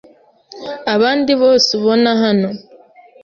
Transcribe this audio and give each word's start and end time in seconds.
Abandi 0.93 1.31
bose 1.41 1.67
ubona 1.79 2.09
hano 2.21 2.49